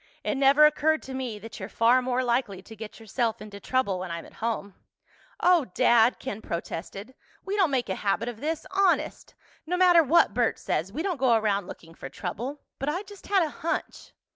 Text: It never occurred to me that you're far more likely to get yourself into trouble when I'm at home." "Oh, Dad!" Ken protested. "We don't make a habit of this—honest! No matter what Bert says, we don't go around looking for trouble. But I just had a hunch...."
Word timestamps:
It 0.23 0.33
never 0.33 0.65
occurred 0.65 1.03
to 1.03 1.13
me 1.13 1.37
that 1.37 1.59
you're 1.59 1.69
far 1.69 2.01
more 2.01 2.23
likely 2.23 2.63
to 2.63 2.75
get 2.75 2.99
yourself 2.99 3.39
into 3.39 3.59
trouble 3.59 3.99
when 3.99 4.09
I'm 4.09 4.25
at 4.25 4.33
home." 4.41 4.73
"Oh, 5.39 5.65
Dad!" 5.75 6.17
Ken 6.17 6.41
protested. 6.41 7.13
"We 7.45 7.55
don't 7.55 7.69
make 7.69 7.87
a 7.87 7.93
habit 7.93 8.27
of 8.27 8.41
this—honest! 8.41 9.35
No 9.67 9.77
matter 9.77 10.01
what 10.01 10.33
Bert 10.33 10.57
says, 10.57 10.91
we 10.91 11.03
don't 11.03 11.17
go 11.19 11.35
around 11.35 11.67
looking 11.67 11.93
for 11.93 12.09
trouble. 12.09 12.61
But 12.79 12.89
I 12.89 13.03
just 13.03 13.27
had 13.27 13.43
a 13.43 13.49
hunch...." 13.51 14.13